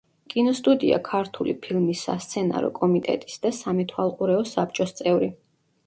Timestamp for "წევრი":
5.03-5.35